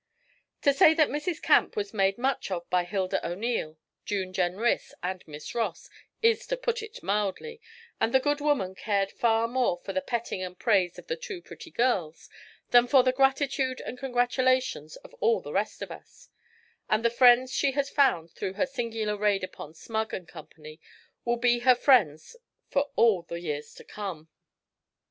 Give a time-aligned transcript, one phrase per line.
[0.63, 1.39] To say that Mrs.
[1.43, 5.91] Camp was made much of by Hilda O'Neil, June Jenrys, and Miss Ross
[6.23, 7.61] is to put it mildly,
[7.99, 11.39] and the good woman cared far more for the petting and praise of the two
[11.39, 12.31] pretty girls
[12.71, 16.29] than for the gratitude and congratulations of all the rest of us;
[16.89, 20.81] and the friends she has found through her singular raid upon Smug and company
[21.25, 22.35] will be her friends
[22.71, 24.29] for all the years to come.